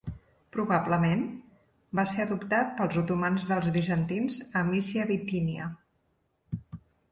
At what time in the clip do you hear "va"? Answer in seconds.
1.99-2.05